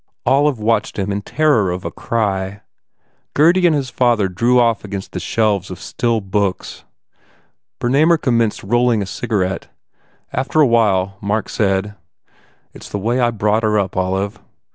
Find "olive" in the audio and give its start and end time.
0.25-0.59, 13.95-14.39